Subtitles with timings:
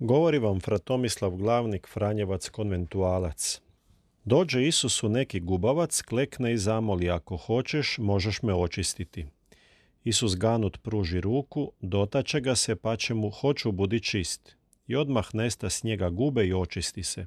[0.00, 3.60] Govori vam Fratomislav Glavnik, Franjevac, konventualac.
[4.24, 9.26] Dođe Isusu neki gubavac, klekne i zamoli, ako hoćeš, možeš me očistiti.
[10.04, 14.56] Isus ganut pruži ruku, dotače ga se, pa će mu, hoću budi čist.
[14.86, 17.26] I odmah nesta s njega gube i očisti se.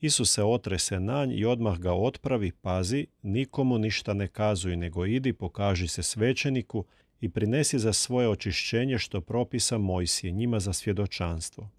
[0.00, 5.32] Isus se otrese nanj i odmah ga otpravi, pazi, nikomu ništa ne kazuj, nego idi,
[5.32, 6.84] pokaži se svećeniku
[7.20, 11.70] i prinesi za svoje očišćenje što propisa Mojsije, njima za svjedočanstvo.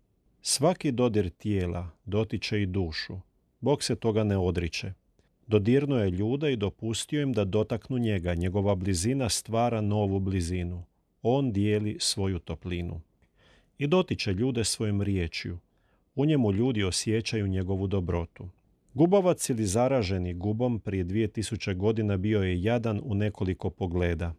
[0.48, 3.20] Svaki dodir tijela dotiče i dušu.
[3.60, 4.94] Bog se toga ne odriče.
[5.48, 8.34] Dodirnuo je ljude i dopustio im da dotaknu njega.
[8.34, 10.84] Njegova blizina stvara novu blizinu.
[11.22, 13.02] On dijeli svoju toplinu.
[13.78, 15.58] I dotiče ljude svojim riječju.
[16.16, 18.50] U njemu ljudi osjećaju njegovu dobrotu.
[18.94, 24.34] Gubavac ili zaraženi gubom prije 2000 godina bio je jadan u nekoliko pogleda.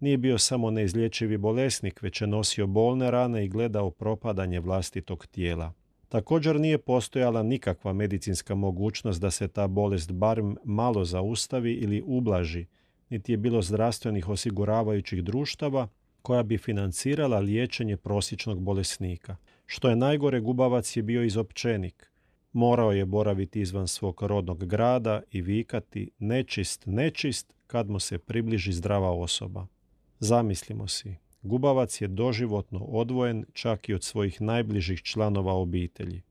[0.00, 5.72] Nije bio samo neizlječivi bolesnik, već je nosio bolne rane i gledao propadanje vlastitog tijela.
[6.08, 12.66] Također nije postojala nikakva medicinska mogućnost da se ta bolest barem malo zaustavi ili ublaži,
[13.10, 15.88] niti je bilo zdravstvenih osiguravajućih društava
[16.22, 19.36] koja bi financirala liječenje prosječnog bolesnika.
[19.66, 22.10] Što je najgore, Gubavac je bio izopćenik.
[22.52, 28.72] Morao je boraviti izvan svog rodnog grada i vikati nečist, nečist kad mu se približi
[28.72, 29.66] zdrava osoba.
[30.20, 36.22] Zamislimo si, Gubavac je doživotno odvojen čak i od svojih najbližih članova obitelji.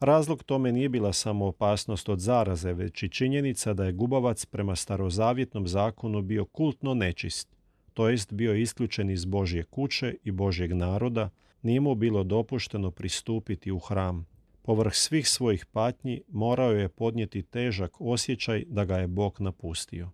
[0.00, 4.76] Razlog tome nije bila samo opasnost od zaraze, već i činjenica da je Gubavac prema
[4.76, 7.56] starozavjetnom zakonu bio kultno nečist,
[7.94, 11.30] to jest bio isključen iz Božje kuće i Božjeg naroda,
[11.62, 14.26] nije mu bilo dopušteno pristupiti u hram.
[14.62, 20.10] Povrh svih svojih patnji morao je podnijeti težak osjećaj da ga je Bog napustio.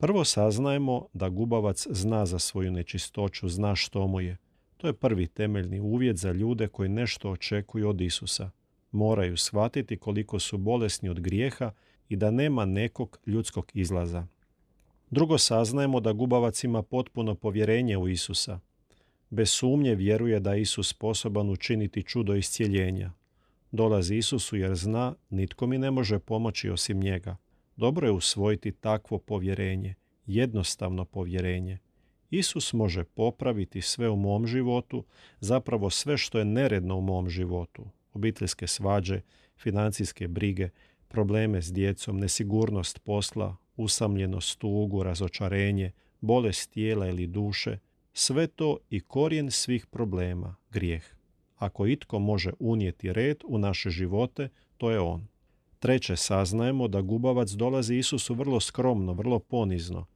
[0.00, 4.36] Prvo saznajemo da gubavac zna za svoju nečistoću, zna što mu je.
[4.76, 8.50] To je prvi temeljni uvjet za ljude koji nešto očekuju od Isusa.
[8.90, 11.72] Moraju shvatiti koliko su bolesni od grijeha
[12.08, 14.26] i da nema nekog ljudskog izlaza.
[15.10, 18.60] Drugo saznajemo da gubavac ima potpuno povjerenje u Isusa.
[19.30, 23.12] Bez sumnje vjeruje da je Isus sposoban učiniti čudo iscijeljenja.
[23.72, 27.36] Dolazi Isusu jer zna nitko mi ne može pomoći osim njega.
[27.76, 29.94] Dobro je usvojiti takvo povjerenje,
[30.26, 31.78] jednostavno povjerenje.
[32.30, 35.04] Isus može popraviti sve u mom životu,
[35.40, 37.84] zapravo sve što je neredno u mom životu.
[38.12, 39.20] Obiteljske svađe,
[39.58, 40.68] financijske brige,
[41.08, 47.78] probleme s djecom, nesigurnost posla, usamljenost, tugu, razočarenje, bolest tijela ili duše,
[48.12, 51.04] sve to i korijen svih problema, grijeh.
[51.56, 55.26] Ako itko može unijeti red u naše živote, to je on.
[55.80, 60.06] Treće, saznajemo da gubavac dolazi Isusu vrlo skromno, vrlo ponizno.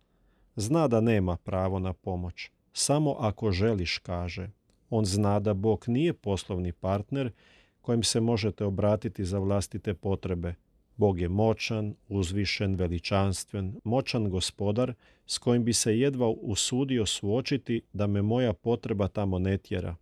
[0.56, 2.50] Zna da nema pravo na pomoć.
[2.72, 4.50] Samo ako želiš, kaže.
[4.90, 7.32] On zna da Bog nije poslovni partner
[7.80, 10.54] kojem se možete obratiti za vlastite potrebe.
[10.96, 14.94] Bog je moćan, uzvišen, veličanstven, moćan gospodar
[15.26, 19.96] s kojim bi se jedva usudio suočiti da me moja potreba tamo ne tjera.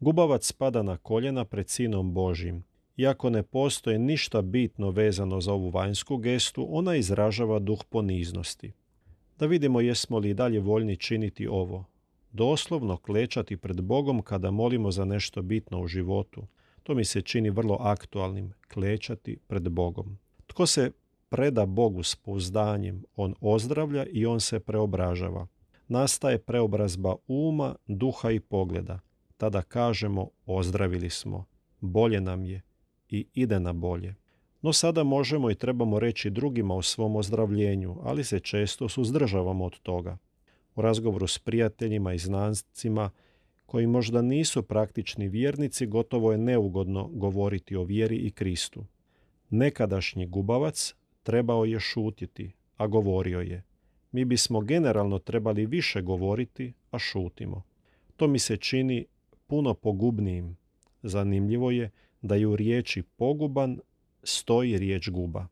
[0.00, 2.69] Gubavac spada na koljena pred sinom Božim.
[2.96, 8.72] Iako ne postoje ništa bitno vezano za ovu vanjsku gestu, ona izražava duh poniznosti.
[9.38, 11.84] Da vidimo jesmo li i dalje voljni činiti ovo.
[12.32, 16.46] Doslovno klečati pred Bogom kada molimo za nešto bitno u životu.
[16.82, 20.18] To mi se čini vrlo aktualnim, klečati pred Bogom.
[20.46, 20.90] Tko se
[21.28, 25.46] preda Bogu s pouzdanjem, on ozdravlja i on se preobražava.
[25.88, 29.00] Nastaje preobrazba uma, duha i pogleda.
[29.36, 31.44] Tada kažemo ozdravili smo,
[31.80, 32.62] bolje nam je,
[33.10, 34.14] i ide na bolje.
[34.62, 39.78] No sada možemo i trebamo reći drugima o svom ozdravljenju, ali se često suzdržavamo od
[39.78, 40.18] toga.
[40.74, 43.10] U razgovoru s prijateljima i znanstvima
[43.66, 48.84] koji možda nisu praktični vjernici, gotovo je neugodno govoriti o vjeri i Kristu.
[49.50, 53.62] Nekadašnji gubavac trebao je šutiti, a govorio je.
[54.12, 57.62] Mi bismo generalno trebali više govoriti, a šutimo.
[58.16, 59.06] To mi se čini
[59.46, 60.56] puno pogubnijim.
[61.02, 61.90] Zanimljivo je
[62.22, 63.78] da je u riječi poguban
[64.22, 65.46] stoji riječ guba.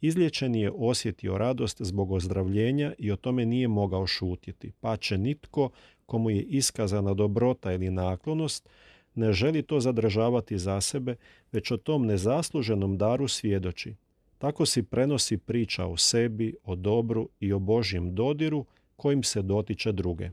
[0.00, 5.70] Izliječeni je osjetio radost zbog ozdravljenja i o tome nije mogao šutjeti, pa će nitko
[6.06, 8.68] komu je iskazana dobrota ili naklonost
[9.14, 11.16] ne želi to zadržavati za sebe,
[11.52, 13.94] već o tom nezasluženom daru svjedoči.
[14.38, 18.64] Tako si prenosi priča o sebi, o dobru i o Božjem dodiru
[18.96, 20.30] kojim se dotiče druge.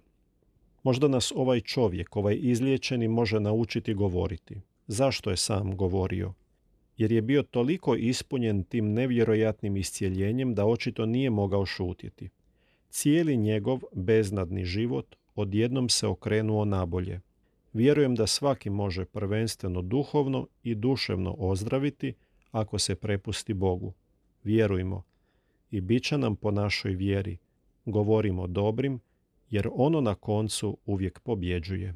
[0.88, 4.62] Možda nas ovaj čovjek, ovaj izliječeni, može naučiti govoriti.
[4.88, 6.34] Zašto je sam govorio?
[6.98, 12.30] Jer je bio toliko ispunjen tim nevjerojatnim iscijeljenjem da očito nije mogao šutjeti.
[12.90, 17.22] Cijeli njegov beznadni život odjednom se okrenuo nabolje.
[17.74, 22.14] Vjerujem da svaki može prvenstveno duhovno i duševno ozdraviti
[22.52, 23.94] ako se prepusti Bogu.
[24.44, 25.04] Vjerujmo
[25.72, 27.38] i bit će nam po našoj vjeri.
[27.86, 29.00] Govorimo dobrim,
[29.50, 31.96] jer ono na koncu uvijek pobjeđuje.